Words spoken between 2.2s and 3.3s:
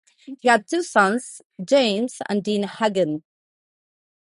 and Deane Hagen.